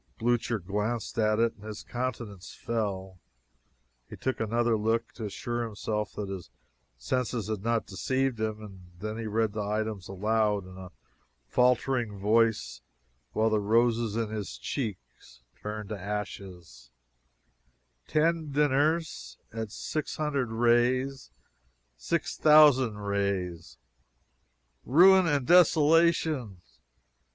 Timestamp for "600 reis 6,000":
19.69-22.97